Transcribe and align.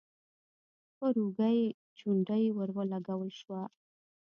په 0.97 1.07
اوږه 1.17 1.49
يې 1.57 1.65
چونډۍ 1.97 2.45
ور 2.55 2.69
ولګول 2.77 3.29
شوه: 3.39 3.61